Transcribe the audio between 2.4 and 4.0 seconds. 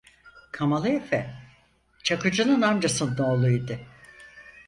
amcasının oğlu idi.